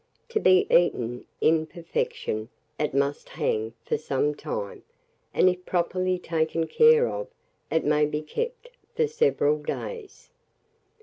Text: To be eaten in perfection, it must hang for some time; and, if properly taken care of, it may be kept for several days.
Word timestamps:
To 0.29 0.39
be 0.39 0.65
eaten 0.71 1.25
in 1.41 1.67
perfection, 1.67 2.49
it 2.79 2.95
must 2.95 3.29
hang 3.29 3.75
for 3.85 3.99
some 3.99 4.33
time; 4.33 4.81
and, 5.31 5.47
if 5.47 5.63
properly 5.63 6.17
taken 6.17 6.65
care 6.65 7.07
of, 7.07 7.27
it 7.69 7.85
may 7.85 8.07
be 8.07 8.23
kept 8.23 8.69
for 8.95 9.05
several 9.05 9.59
days. 9.61 10.31